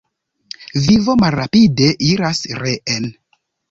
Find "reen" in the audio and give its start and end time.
2.67-3.11